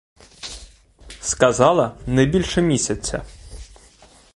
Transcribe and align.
Сказала, 1.19 1.95
не 2.07 2.25
більше 2.25 2.61
місяця. 2.61 3.25